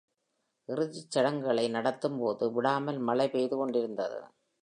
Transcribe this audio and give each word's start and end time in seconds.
இறுதித் 0.69 1.11
சடங்குகளை 1.11 1.65
நடத்தும்போது, 1.71 2.51
விடாமல் 2.51 2.99
மழை 2.99 3.29
பெய்து 3.29 3.57
கொண்டிருந்தது. 3.57 4.19